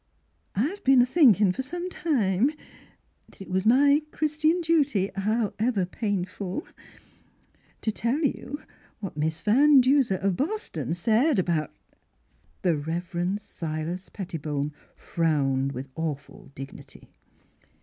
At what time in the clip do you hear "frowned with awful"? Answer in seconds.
14.95-16.49